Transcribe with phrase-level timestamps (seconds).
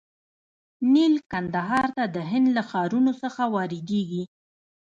[0.93, 4.23] نیل کندهار ته د هند له ښارونو څخه واردیږي.